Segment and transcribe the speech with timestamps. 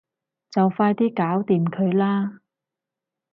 [0.49, 2.39] 就快啲搞掂佢啦